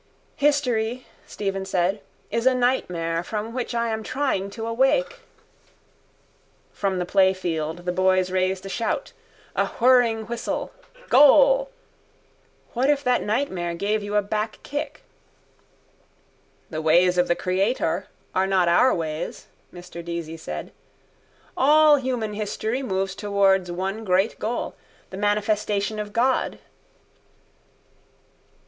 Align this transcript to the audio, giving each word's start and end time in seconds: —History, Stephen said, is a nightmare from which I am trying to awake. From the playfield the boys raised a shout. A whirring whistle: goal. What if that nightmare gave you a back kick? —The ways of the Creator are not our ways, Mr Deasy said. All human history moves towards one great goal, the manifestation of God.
—History, 0.37 1.05
Stephen 1.27 1.63
said, 1.63 2.01
is 2.31 2.47
a 2.47 2.55
nightmare 2.55 3.21
from 3.21 3.53
which 3.53 3.75
I 3.75 3.89
am 3.89 4.01
trying 4.01 4.49
to 4.49 4.65
awake. 4.65 5.19
From 6.73 6.97
the 6.97 7.05
playfield 7.05 7.85
the 7.85 7.91
boys 7.91 8.31
raised 8.31 8.65
a 8.65 8.67
shout. 8.69 9.13
A 9.55 9.67
whirring 9.77 10.25
whistle: 10.25 10.71
goal. 11.09 11.69
What 12.73 12.89
if 12.89 13.03
that 13.03 13.21
nightmare 13.21 13.75
gave 13.75 14.01
you 14.01 14.15
a 14.15 14.23
back 14.23 14.57
kick? 14.63 15.03
—The 16.71 16.81
ways 16.81 17.19
of 17.19 17.27
the 17.27 17.35
Creator 17.35 18.07
are 18.33 18.47
not 18.47 18.67
our 18.67 18.95
ways, 18.95 19.45
Mr 19.71 20.03
Deasy 20.03 20.35
said. 20.35 20.71
All 21.55 21.97
human 21.97 22.33
history 22.33 22.81
moves 22.81 23.13
towards 23.13 23.71
one 23.71 24.03
great 24.03 24.39
goal, 24.39 24.73
the 25.11 25.17
manifestation 25.17 25.99
of 25.99 26.11
God. 26.11 26.57